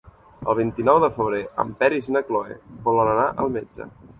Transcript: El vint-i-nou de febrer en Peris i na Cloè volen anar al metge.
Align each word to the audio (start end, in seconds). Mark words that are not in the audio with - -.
El 0.53 0.55
vint-i-nou 0.59 0.99
de 1.03 1.09
febrer 1.17 1.43
en 1.65 1.75
Peris 1.83 2.09
i 2.11 2.17
na 2.17 2.25
Cloè 2.31 2.59
volen 2.89 3.11
anar 3.13 3.29
al 3.45 3.55
metge. 3.61 3.89